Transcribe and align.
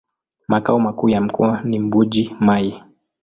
Makao 0.47 0.79
makuu 0.79 1.09
ya 1.09 1.21
mkoa 1.21 1.61
ni 1.63 1.79
Mbuji-Mayi. 1.79 2.81